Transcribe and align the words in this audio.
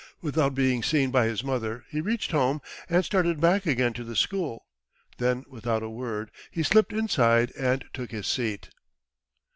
Without 0.19 0.55
being 0.55 0.81
seen 0.81 1.11
by 1.11 1.27
his 1.27 1.43
mother, 1.43 1.85
he 1.91 2.01
reached 2.01 2.31
home, 2.31 2.59
and 2.89 3.05
started 3.05 3.39
back 3.39 3.67
again 3.67 3.93
to 3.93 4.03
the 4.03 4.15
school. 4.15 4.65
Then, 5.19 5.45
without 5.47 5.83
a 5.83 5.91
word, 5.91 6.31
he 6.49 6.63
slipped 6.63 6.91
inside 6.91 7.51
and 7.55 7.85
took 7.93 8.09
his 8.09 8.25
seat. 8.25 8.69